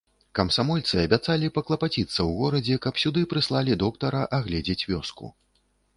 Камсамольцы 0.37 0.95
абяцалі 1.07 1.51
паклапаціцца 1.57 2.15
ў 2.15 2.31
горадзе, 2.39 2.77
каб 2.87 2.93
сюды 3.05 3.21
прыслалі 3.35 3.77
доктара 3.85 4.27
агледзець 4.39 4.87
вёску. 4.95 5.35